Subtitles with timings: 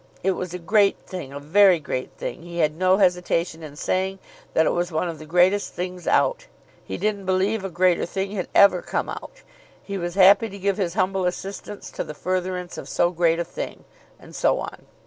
[0.23, 4.17] It was a great thing, a very great thing; he had no hesitation in saying
[4.55, 6.47] that it was one of the greatest things out.
[6.83, 9.43] He didn't believe a greater thing had ever come out.
[9.83, 13.43] He was happy to give his humble assistance to the furtherance of so great a
[13.45, 13.83] thing,
[14.19, 14.87] and so on.